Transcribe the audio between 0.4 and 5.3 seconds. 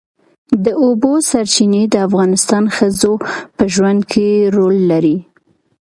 د اوبو سرچینې د افغان ښځو په ژوند کې رول لري.